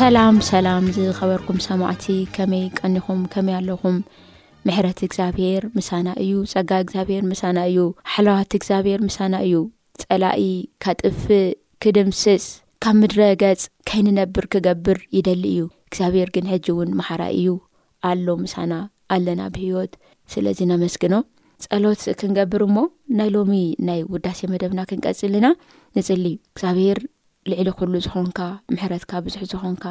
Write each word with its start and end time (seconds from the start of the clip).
ሰላም 0.00 0.36
ሰላም 0.48 0.84
ዝኸበርኩም 0.96 1.56
ሰማዕቲ 1.64 2.04
ከመይ 2.34 2.62
ቀኒኹም 2.78 3.20
ከመይ 3.32 3.54
ኣለኹም 3.60 3.96
ምሕረት 4.66 4.98
እግዚኣብሄር 5.06 5.62
ምሳና 5.76 6.06
እዩ 6.24 6.32
ፀጋ 6.52 6.70
እግዚኣብሄር 6.82 7.22
ምሳና 7.30 7.58
እዩ 7.70 7.78
ሓለዋት 8.12 8.50
እግዚኣብሄር 8.58 9.00
ምሳና 9.06 9.34
እዩ 9.46 9.54
ፀላኢ 10.02 10.44
ካጥፍእ 10.84 11.42
ክድምስፅ 11.84 12.44
ካብ 12.86 12.96
ምድረገፅ 13.00 13.62
ከይንነብር 13.90 14.46
ክገብር 14.54 15.00
ይደሊ 15.18 15.44
እዩ 15.54 15.62
እግዚኣብሔር 15.90 16.30
ግን 16.36 16.48
ሕጂ 16.52 16.66
እውን 16.74 16.92
መሓራ 17.00 17.22
እዩ 17.40 17.48
ኣሎ 18.12 18.26
ምሳና 18.44 18.72
ኣለና 19.16 19.40
ብሂወት 19.56 19.94
ስለዚ 20.34 20.60
ነመስግኖ 20.72 21.16
ፀሎት 21.70 22.02
ክንገብር 22.22 22.62
እሞ 22.70 22.76
ናይ 23.20 23.30
ሎሚ 23.36 23.54
ናይ 23.90 24.00
ውዳሴ 24.14 24.40
መደብና 24.54 24.80
ክንቀፅልና 24.92 25.46
ንፅሊ 25.98 26.24
እዩ 26.34 26.38
እግዚኣብሄር 26.54 27.00
ልዕሊ 27.50 27.68
ኩሉ 27.78 27.92
ዝኾንካ 28.06 28.38
ምሕረትካ 28.72 29.12
ብዙሕ 29.26 29.42
ዝኾንካ 29.52 29.84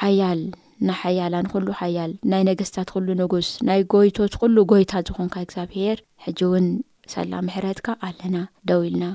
ሓያል 0.00 0.40
ና 0.86 0.94
ሓያላንኩሉ 1.00 1.66
ሓያል 1.80 2.12
ናይ 2.30 2.42
ነገስታት 2.48 2.88
ኩሉ 2.94 3.06
ንጉስ 3.20 3.48
ናይ 3.68 3.80
ጎይቶት 3.92 4.34
ኩሉ 4.42 4.56
ጎይታት 4.72 5.06
ዝኾንካ 5.10 5.34
እግዚኣብሄር 5.44 5.98
ሕጂ 6.24 6.40
እውን 6.48 6.66
ሰላም 7.14 7.44
ምሕረትካ 7.48 7.86
ኣለና 8.08 8.36
ደው 8.70 8.82
ኢልና 8.88 9.06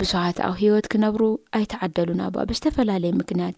ብዙዋት 0.00 0.38
ኣብ 0.48 0.56
ሂወት 0.62 0.86
ክነብሩ 0.92 1.22
ኣይተዓደሉን 1.58 2.20
ኣቦ 2.26 2.34
ብ 2.48 2.56
ዝተፈላለየ 2.58 3.12
ምክንያት 3.20 3.56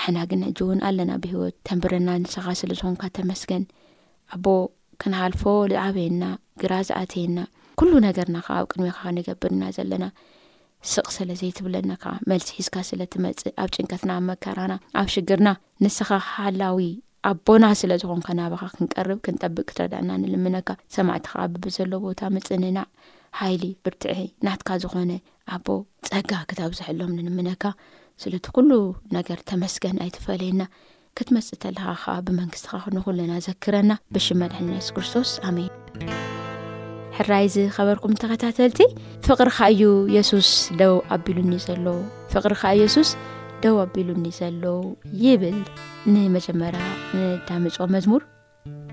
ኣሕና 0.00 0.18
ግን 0.32 0.42
ሕጂ 0.48 0.60
እውን 0.66 0.78
ኣለና 0.88 1.12
ብሂይወት 1.22 1.56
ተንብረና 1.68 2.08
ንሰኻስለ 2.24 2.70
ዝኾንካ 2.80 3.02
ተመስገን 3.18 3.64
ኣቦ 4.36 4.46
ክነሃልፎ 5.02 5.42
ዝዓበየና 5.72 6.24
ግራ 6.62 6.72
ዝኣተየና 6.88 7.38
ኩሉ 7.80 7.92
ነገርና 8.08 8.36
ኸዓ 8.48 8.56
ኣብ 8.62 8.66
ቅድሚ 8.72 8.86
ካንገብርኢና 8.98 9.64
ዘለና 9.78 10.02
ስቕ 10.92 11.06
ስለዘይትብለናከዓ 11.16 12.12
መልሲ 12.30 12.48
ሒዝካ 12.58 12.76
ስለ 12.90 13.00
ትመፅእ 13.12 13.54
ኣብ 13.62 13.70
ጭንቀትና 13.76 14.10
ኣብ 14.18 14.22
መከራና 14.30 14.72
ኣብ 15.00 15.08
ሽግርና 15.14 15.48
ንስኻ 15.84 16.08
ሃላዊ 16.32 16.86
ኣቦና 17.30 17.64
ስለ 17.80 17.92
ዝኾንከ 18.02 18.28
ናባኻ 18.38 18.62
ክንቀርብ 18.76 19.18
ክንጠብቅ 19.26 19.64
ክትረዳእና 19.70 20.10
ንልምነካ 20.22 20.68
ሰማዕቲከ 20.96 21.34
ኣብብዘሎ 21.44 21.92
ቦታ 22.06 22.20
ምፅንናዕ 22.36 22.86
ሃይሊ 23.40 23.64
ብርትሒ 23.86 24.20
ናትካ 24.48 24.68
ዝኾነ 24.84 25.10
ኣቦ 25.56 25.66
ፀጋ 26.10 26.32
ክተብዛሒሎም 26.52 27.12
ንልምነካ 27.18 27.64
ስለቲ 28.24 28.46
ኩሉ 28.56 28.70
ነገር 29.18 29.38
ተመስገን 29.52 30.00
ኣይትፈለየና 30.06 30.62
ክትመፅእ 31.18 31.56
እተለኻ 31.58 31.86
ከዓ 32.02 32.16
ብመንግስትኻ 32.28 32.76
ክንኹሉ 32.86 33.18
ናዘክረና 33.32 33.92
ብሽ 34.16 34.28
መድሕ 34.42 34.60
ነስ 34.72 34.90
ክርስቶስ 34.96 35.32
ኣሜን 35.50 35.70
ሕራይ 37.16 37.46
ዝኸበርኩም 37.54 38.12
እተኸታተልቲ 38.16 38.78
ፍቕሪካ 39.26 39.58
እዩ 39.74 39.82
የሱስ 40.16 40.50
ደው 40.80 40.94
ኣቢሉኒ 41.16 41.52
ዘሎ 41.66 41.84
ፍቕሪካ 42.32 42.62
የሱስ 42.80 43.10
ደው 43.64 43.76
ኣቢሉኒ 43.84 44.26
ዘሎ 44.40 44.62
ይብል 45.22 45.58
ንመጀመርያ 46.12 46.84
ንዳሚጾ 47.18 47.76
መዝሙር 47.94 48.22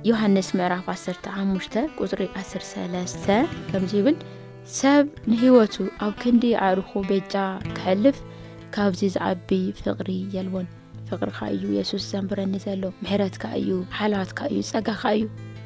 ዮሃንስ 0.10 0.50
ምዕራፍ 0.60 0.86
15 0.96 1.78
ፅሪ103 2.00 4.04
ብል 4.06 4.18
ሰብ 4.80 5.06
ንሂወቱ 5.32 5.76
ኣብ 6.06 6.14
ክንዲ 6.22 6.46
ኣዕርኹ 6.68 6.92
ቤጫ 7.10 7.34
ክሕልፍ 7.76 8.18
ካብዚ 8.78 9.02
ዝዓቢ 9.16 9.50
ፍቕሪ 9.80 10.10
የልቦን 10.36 10.68
ፍቕሪካ 11.10 11.40
እዩ 11.56 11.66
የሱስ 11.78 12.06
ዘንብረኒ 12.14 12.54
ዘሎ 12.66 12.84
ምሕረትካ 13.04 13.44
እዩ 13.62 13.70
ሓላዋትካ 14.00 14.40
እዩ 14.54 14.62
ፀጋ 14.72 14.88
ካ 15.04 15.14
እዩ 15.20 15.26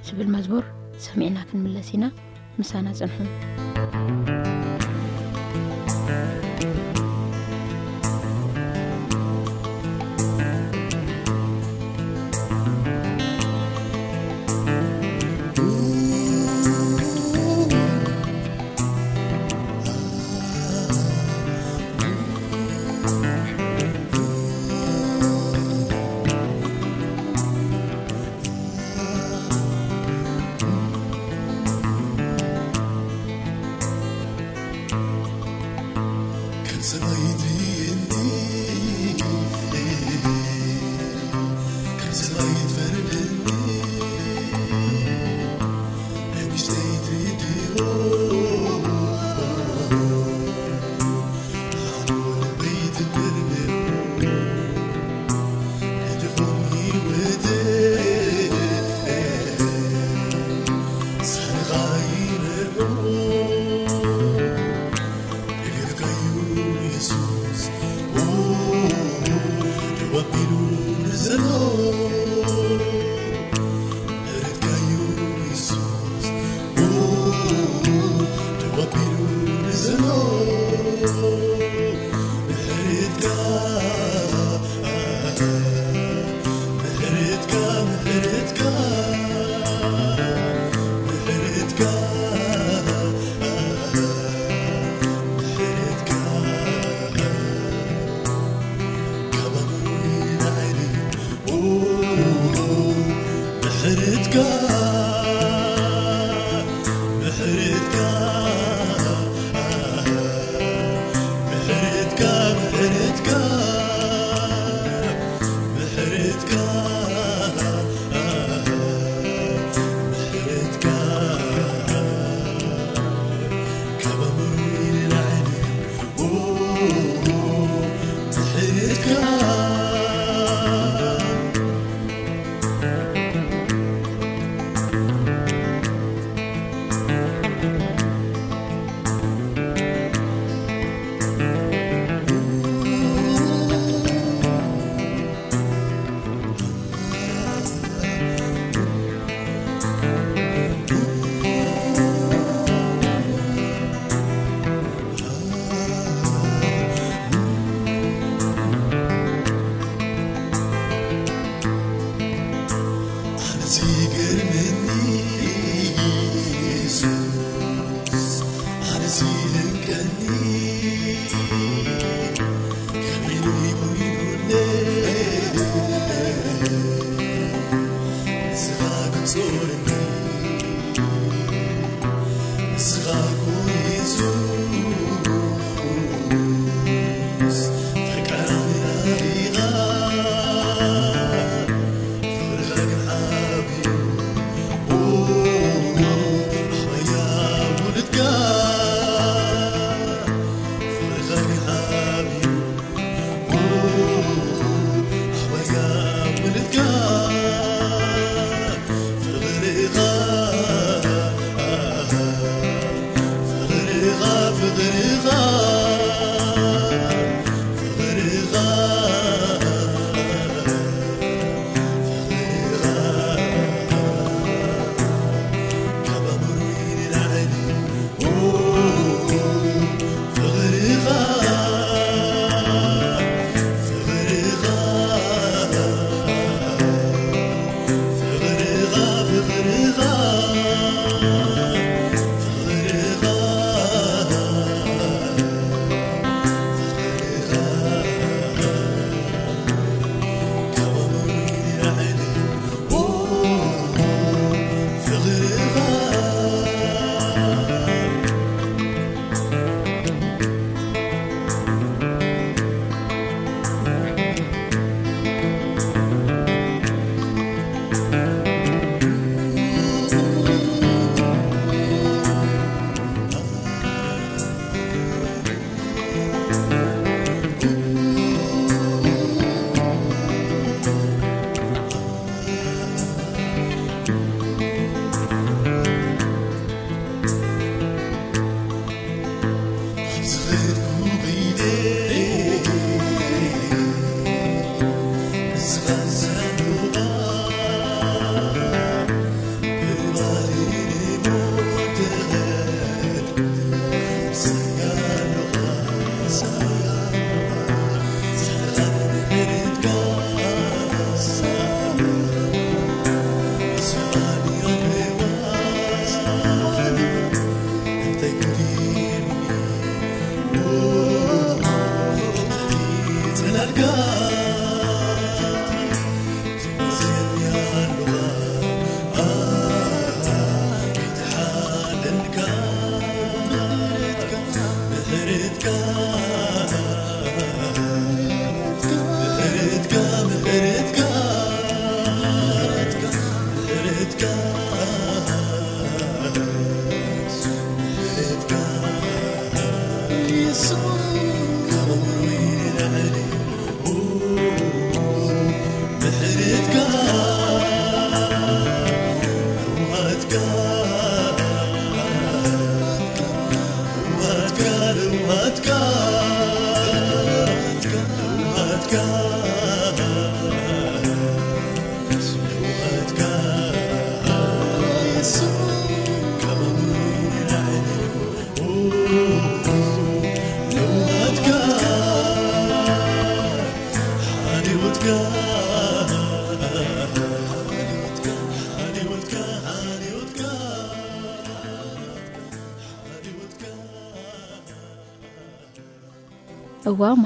ዝብል 0.10 0.30
መዝሙር 0.36 0.66
ሰሚዕና 1.08 1.38
ክንምለስ 1.50 1.90
ኢና 1.96 2.04
ና 2.64 2.94
ፅنح 2.94 4.61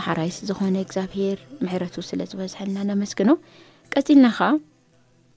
ሓራይስ 0.06 0.36
ዝኾነ 0.48 0.76
እግዚኣብሔር 0.84 1.38
ምሕረቱ 1.64 1.96
ስለ 2.10 2.20
ዝበዝሐልና 2.32 2.78
ነመስግኖ 2.90 3.30
ቀፂልና 3.94 4.26
ኸዓ 4.38 4.48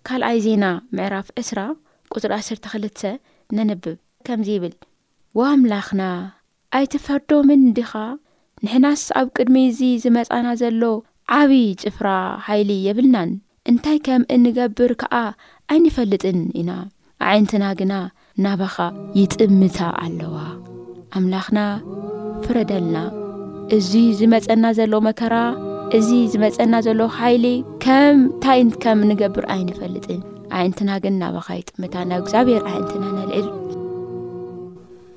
ካልኣይ 0.08 0.38
ዜና 0.46 0.64
ምዕራፍ 0.96 1.28
እስራ 1.42 1.58
ቁፅሪ 2.14 2.32
1ስተክልተ 2.42 3.00
ነንብብ 3.56 3.98
ከምዚ 4.26 4.48
ይብል 4.56 4.74
ወኣምላኽና 5.38 6.02
ኣይትፈርዶምን 6.78 7.62
ዲኻ 7.78 7.92
ንሕናስ 8.64 9.02
ኣብ 9.20 9.28
ቅድሚ 9.38 9.56
እዚ 9.70 9.80
ዝመፃና 10.04 10.46
ዘሎ 10.62 10.82
ዓብዪ 11.38 11.62
ጭፍራ 11.82 12.08
ሓይሊ 12.46 12.70
የብልናን 12.86 13.30
እንታይ 13.72 13.98
ከም 14.06 14.22
እንገብር 14.36 14.92
ከዓ 15.02 15.14
ኣይንፈልጥን 15.74 16.40
ኢና 16.62 16.70
ዓይንትና 17.30 17.64
ግና 17.80 17.94
ናባኻ 18.46 18.76
ይጥምታ 19.20 19.78
ኣለዋ 20.04 20.36
ኣምላኽና 21.18 21.60
ፍረደልና 22.44 22.96
እዙ 23.76 23.90
ዝመፀና 24.18 24.64
ዘሎ 24.76 24.92
መከራ 25.06 25.34
እዚ 25.96 26.08
ዝመፀና 26.32 26.74
ዘሎ 26.86 27.00
ኃይሊ 27.16 27.46
ከምታይን 27.84 28.68
ከም 28.82 29.00
ንገብር 29.10 29.44
ኣይንፈልጥን 29.54 30.20
ዓእንትና 30.58 30.90
ግን 31.04 31.14
ናባኻይ 31.22 31.60
ጥምታ 31.68 31.94
ናብ 32.10 32.20
እግዚኣብሔር 32.22 32.64
ዓእንትና 32.70 33.04
ነልዕልንናባዕናናባ 33.18 35.16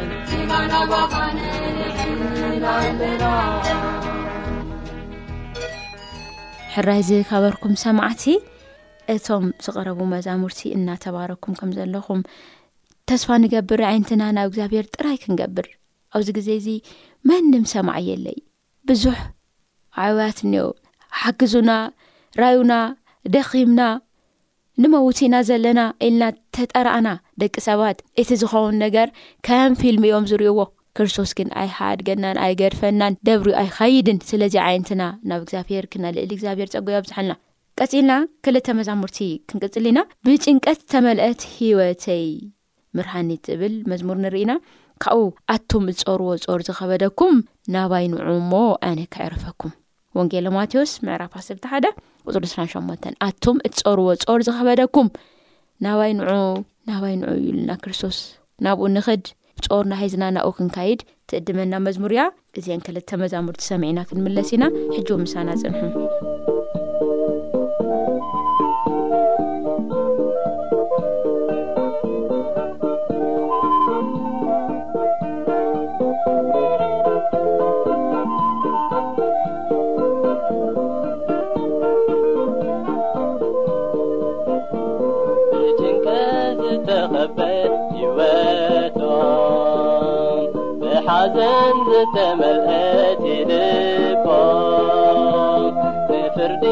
ንንና 0.00 0.74
ባዒላ 0.90 2.66
ኣለና 2.78 3.24
ሕራይ 6.74 7.00
ዝከበርኩም 7.08 7.72
ሰማዕቲ 7.84 8.24
እቶም 9.14 9.46
ዝቐረቡ 9.64 10.00
መዛሙርቲ 10.14 10.60
እናተባረኩም 10.78 11.54
ከም 11.60 11.70
ዘለኹም 11.78 12.20
ተስፋ 13.10 13.28
ንገብር 13.44 13.80
ዓይነትና 13.90 14.22
ናብ 14.36 14.48
እግዚኣብሔር 14.50 14.86
ጥራይ 14.94 15.16
ክንገብር 15.22 15.66
ኣብዚ 16.16 16.28
ግዜ 16.36 16.48
እዚ 16.60 16.68
መንም 17.30 17.64
ሰማዕ 17.72 17.96
እየ 18.02 18.12
ለይ 18.26 18.38
ብዙሕ 18.88 19.18
ኣዋያት 20.04 20.38
እንሄ 20.46 20.62
ሓግዙና 21.22 21.70
ራዩና 22.42 22.72
ደኺምና 23.34 23.82
ንመውቲና 24.82 25.36
ዘለና 25.48 25.80
ኢልና 26.06 26.24
ተጠራኣና 26.56 27.08
ደቂ 27.42 27.54
ሰባት 27.68 27.98
እቲ 28.20 28.28
ዝኸውን 28.42 28.76
ነገር 28.84 29.08
ከም 29.46 29.72
ፊልም 29.80 30.04
እዮም 30.08 30.28
ዝርእዎ 30.30 30.60
ክርስቶስ 30.98 31.30
ግን 31.38 31.48
ኣይ 31.62 31.68
ሓድገናን 31.78 32.38
ኣይገድፈናን 32.44 33.16
ደብሪ 33.28 33.50
ኣይኸይድን 33.62 34.18
ስለዚ 34.30 34.54
ዓይነትና 34.66 35.02
ናብ 35.30 35.40
እግዚኣብሔር 35.44 35.84
ክናልእሊ 35.92 36.30
እግዚኣብሔር 36.36 36.70
ፀጉዮ 36.74 36.96
ኣብዝሓልና 37.00 37.34
ቀፂልና 37.80 38.12
ክልተ 38.46 38.66
መዛሙርቲ 38.78 39.18
ክንቅፅል 39.50 39.84
ኢና 39.90 40.00
ብጭንቀት 40.28 40.80
ተመልአት 40.94 41.42
ሂወተይ 41.56 42.24
ምርሃኒት 42.98 43.44
ዝብል 43.50 43.74
መዝሙር 43.90 44.16
ንርኢና 44.24 44.54
ካብኡ 45.02 45.20
ኣቶም 45.56 45.84
ዝፀርዎ 45.98 46.30
ጾር 46.46 46.60
ዝኸበደኩም 46.68 47.36
ናባይ 47.76 48.06
ንዑሞ 48.14 48.52
ኣነ 48.90 48.98
ክዕርፈኩም 49.14 49.74
ወንጌማቴዎስ 50.20 50.94
ምዕራፍ1ሰ1 51.08 51.86
ቅፅር 52.28 52.44
ስራ 52.52 52.62
ሸን 52.72 53.14
ኣቱም 53.28 53.56
እቲ 53.66 53.76
ጾርዎ 53.88 54.08
ጾር 54.24 54.40
ዝኸበደኩም 54.48 55.08
ናባይ 55.84 56.12
ንዑ 56.20 56.32
ናባይ 56.90 57.14
ንዑ 57.22 57.28
እዩ 57.38 57.46
ኢሉና 57.52 57.72
ክርስቶስ 57.84 58.18
ናብኡ 58.66 58.86
ንኽድ 58.96 59.24
ጾር 59.66 59.84
ናሒዝና 59.92 60.24
ናብኡ 60.36 60.52
ክንካይድ 60.58 61.00
ትእድመና 61.30 61.74
መዝሙር 61.86 62.12
እያ 62.16 62.24
እዚአን 62.60 62.84
ክልተ 62.88 63.10
መዛሙርቲ 63.24 63.62
ሰሚዒና 63.70 63.98
ክንምለስ 64.10 64.50
ኢና 64.56 64.66
ሕጂ 64.96 65.08
ምሳና 65.24 65.48
ጽንሑም 65.64 65.94
ተመልሀቲ 92.14 93.24
ልቦ 93.48 94.26
ንፍርዲ 95.74 96.64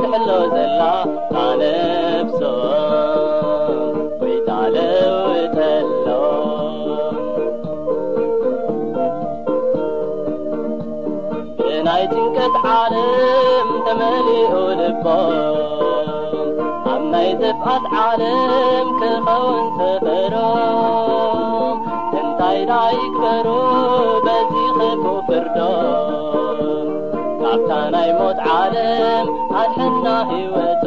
ክሕሎ 0.00 0.28
ዘላ 0.54 0.80
ኣነብሶ 1.42 2.40
ወይታለውትሎ 4.20 6.08
የናይ 11.70 12.04
ትንቀት 12.12 12.54
ዓለም 12.76 13.68
ተመሊኡ 13.86 14.54
ልቦ 14.80 15.06
ኣብ 16.92 17.02
ናይ 17.14 17.30
ዘብኣት 17.42 17.84
ዓለም 18.04 18.86
ክኸወን 19.00 19.66
ፈፈሮም 19.80 21.78
ይዳ 22.56 22.70
ይግበሮ 23.00 23.46
በቲኽፉ 24.24 25.04
ፍርዶ 25.26 25.58
ካብታ 27.40 27.70
ናይ 27.94 28.10
ሞት 28.18 28.38
ዓልም 28.56 29.26
ኣድሕና 29.60 30.06
ህይወቶ 30.30 30.84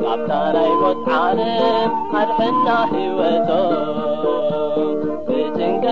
ካብታ 0.00 0.30
ናይ 0.56 0.72
ሞት 0.80 1.06
ዓልም 1.20 1.88
ኣድሕና 2.20 2.68
ህወቶ 2.92 3.50
ብትንገ 5.30 5.86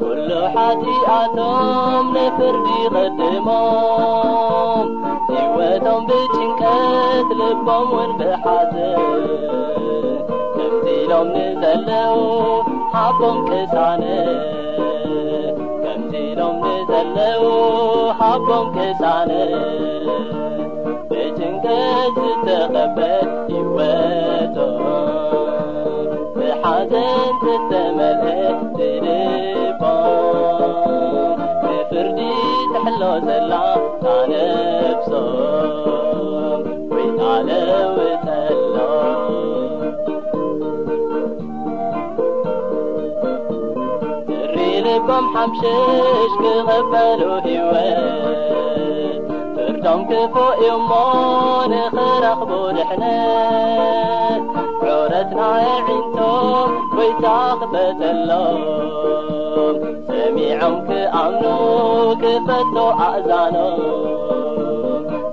ኩሉ 0.00 0.30
ሓቲ 0.54 0.84
ኣቶም 1.18 2.08
ንፍርዲ 2.16 2.66
ቅድሞም 2.94 4.88
ይወቶም 5.36 6.02
ብችንቀት 6.08 7.28
ልቦም 7.42 7.86
ውን 7.98 8.10
ብሓት 8.20 8.74
ሎምንዘለዉ 11.10 12.10
ሓቦም 12.94 13.38
ቅሳነ 13.48 14.02
ከምዚሎምን 15.84 16.80
ዘለዉ 16.90 17.44
ሃቦም 18.20 18.66
ክሳነ 18.76 19.32
ብችንቀ 21.10 21.64
ዝተከበ 22.16 22.98
ይወቶ 23.56 24.56
ብሓዘን 26.36 27.32
ዘተመት 27.44 28.24
ትድቦ 28.76 29.82
ንፍርዲ 31.64 32.20
ተሕሎ 32.72 33.02
ዘላ 33.28 33.52
ታነብሶ 34.04 35.10
ወለው 37.22 37.91
ጎም 45.08 45.24
ሓሽሽ 45.34 46.32
ክኸበሉ 46.40 47.20
ህወ 47.44 47.72
ፍርቶም 49.56 50.00
ክፎ 50.10 50.34
እሞ 50.68 50.90
ንኽረኽب 51.72 52.50
ድحነ 52.76 53.04
عረትናይ 54.94 55.66
ዒንቶም 55.88 56.72
ወይታኽበተሎ 56.98 58.30
ሰሚዖም 60.10 60.76
ክኣምኖ 60.88 61.44
ክፈቶ 62.22 62.76
ኣእዛኖ 63.06 63.56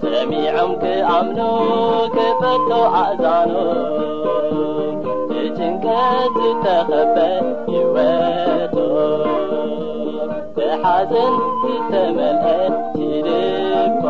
ሰሚዖም 0.05 0.71
ክኣምኖ 0.83 1.39
ክፈቶ 2.15 2.69
ኣእዛኖ 3.01 3.51
እትንቀዝ 5.43 6.37
ተኸበ 6.63 7.17
ሂወቶ 7.95 8.75
ሓዘን 10.83 11.33
ይተመልአ 11.69 12.43
ቲድቦ 12.93 14.03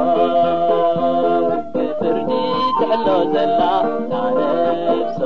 ብፍርዲ 1.76 2.30
ትሕሎ 2.80 3.08
ዘላ 3.34 3.62
ካነሶ 4.10 5.20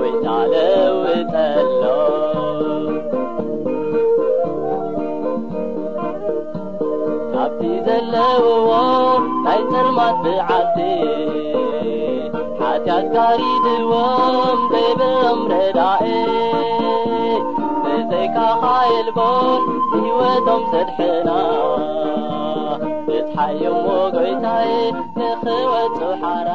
ወይታ 0.00 0.26
ለውጠሎ 0.52 1.80
ካብቲ 7.32 7.62
ዘለዉዎ 7.88 8.72
ናይ 9.46 9.62
ፅርማት 9.72 10.18
ብዓዜ 10.26 10.76
ሓትያት 12.60 13.06
ካሪድዎም 13.16 14.60
በይበም 14.72 15.40
ርህዳየ 15.54 16.60
ካኻይልቦ 18.36 19.18
ወቶም 20.18 20.62
سድحና 20.72 21.28
እትሓዩዎጐይታይ 23.18 24.70
ንኽወቱ 25.18 25.98
ሓر 26.22 26.48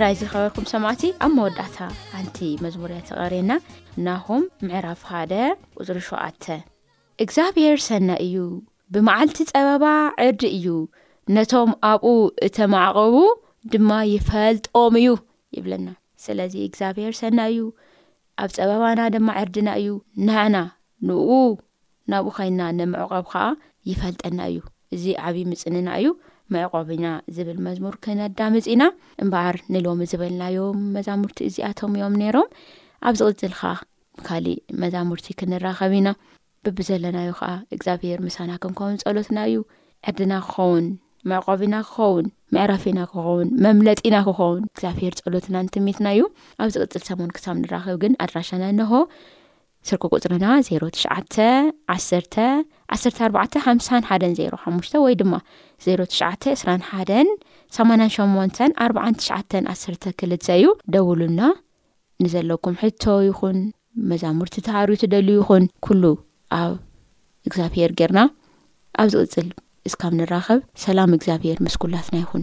ራይ 0.00 0.14
ዝከበርኩም 0.18 0.64
ሰማዕቲ 0.70 1.02
ኣብ 1.24 1.30
መወዳእታ 1.36 1.76
ሓንቲ 2.14 2.36
መዝሙርእያ 2.64 2.98
ተቀሪና 3.08 3.50
ናኹም 4.06 4.42
ምዕራፍ 4.66 5.00
ካደ 5.08 5.32
ቁፅር 5.78 5.98
ሸኣተ 6.08 6.44
እግዚኣብሔር 7.24 7.78
ሰና 7.86 8.10
እዩ 8.26 8.36
ብመዓልቲ 8.94 9.38
ፀበባ 9.50 9.84
ዕርዲ 10.26 10.42
እዩ 10.58 10.66
ነቶም 11.36 11.72
ኣብኡ 11.90 12.06
እተማዕቐቡ 12.48 13.16
ድማ 13.74 13.90
ይፈልጦም 14.12 14.96
እዩ 15.02 15.08
ይብለና 15.58 15.86
ስለዚ 16.26 16.54
እግዚኣብሄር 16.68 17.16
ሰና 17.22 17.38
እዩ 17.54 17.60
ኣብ 18.44 18.50
ፀበባና 18.58 19.00
ድማ 19.16 19.28
ዕርድና 19.44 19.68
እዩ 19.82 19.90
ናና 20.28 20.56
ንኡ 21.08 21.30
ናብኡ 22.12 22.32
ኮይና 22.38 22.60
ንምዕቐብ 22.80 23.26
ከዓ 23.34 23.44
ይፈልጠና 23.92 24.38
እዩ 24.52 24.60
እዚ 24.94 25.04
ዓብዪ 25.28 25.42
ምፅንና 25.52 25.88
እዩ 26.00 26.08
መዕቆብና 26.54 27.06
ዝብል 27.36 27.58
መዝሙር 27.66 27.94
ክነዳምፅ 28.04 28.66
ኢና 28.74 28.84
እምበኣር 29.22 29.56
ንሎሚ 29.74 30.00
ዝበልናዮም 30.12 30.78
መዛሙርቲ 30.94 31.38
እዚኣቶም 31.48 31.94
እዮም 31.98 32.14
ነይሮም 32.20 32.48
ኣብ 33.08 33.14
ዚቕፅል 33.20 33.52
ከዓ 33.58 33.74
ብካሊእ 34.18 34.62
መዛሙርቲ 34.84 35.26
ክንራኸብ 35.40 35.92
ኢና 35.98 36.08
ብቢ 36.66 36.78
ዘለናዩ 36.88 37.28
ከዓ 37.40 37.50
እግዚኣብሄር 37.74 38.20
ምሳና 38.28 38.50
ክንከውን 38.62 38.96
ፀሎትና 39.04 39.38
እዩ 39.50 39.58
ዕድና 40.08 40.32
ክኸውን 40.48 40.86
መዕቆብና 41.30 41.74
ክኸውን 41.88 42.26
ምዕረፊና 42.54 42.98
ክኸውን 43.10 43.48
መምለጢና 43.64 44.16
ክኸውን 44.28 44.62
እግዚኣብሄር 44.72 45.14
ፀሎትና 45.26 45.56
ንትሚትና 45.66 46.06
እዩ 46.16 46.22
ኣብ 46.64 46.70
ዚ 46.74 46.78
ቅፅል 46.84 47.02
ሰሞን 47.10 47.30
ክሳብ 47.36 47.56
ንራኸብ 47.62 47.96
ግን 48.04 48.12
ኣድራሻና 48.24 48.64
ንሆ 48.78 49.02
ስርኪ 49.88 50.02
ቁፅርና 50.14 50.46
ዜ 50.66 50.78
ትሽዓ 50.94 51.12
ዓ 51.92 52.46
1 52.96 53.06
4ባ 53.18 53.36
5 53.66 53.86
ሓ 54.08 54.16
ዜሮ 54.40 54.52
ሓሙሽተ 54.64 54.94
ወይ 55.04 55.14
ድማ 55.20 55.32
0 55.86 56.06
ትሽዓ 56.12 56.30
2ራ 56.62 56.76
ሓን 56.90 57.28
8 57.78 58.08
ሸ 58.14 59.32
ኣ 59.38 59.40
ትሽዓ 59.52 59.62
ዓሰርተ 59.74 60.04
ክልተ 60.20 60.46
እዩ 60.58 60.66
ደውሉና 60.96 61.40
ንዘለኩም 62.24 62.76
ሕቶ 62.82 63.04
ይኹን 63.28 63.58
መዛሙርቲ 64.10 64.56
ተሃሪቱ 64.68 65.02
ደል 65.14 65.28
ይኹን 65.36 65.64
ኩሉ 65.86 66.02
ኣብ 66.60 66.72
እግዚኣብሄር 67.48 67.92
ጌርና 68.00 68.20
ኣብ 69.02 69.08
ዚ 69.14 69.18
ቕፅል 69.26 69.48
እዚካብ 69.90 70.12
ንራኸብ 70.20 70.60
ሰላም 70.86 71.12
እግዚኣብሄር 71.18 71.58
መስኩላትና 71.68 72.16
ይኹን 72.24 72.42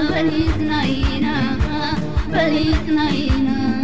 بلثنينا 0.29 1.57
فلثنينا 2.31 3.80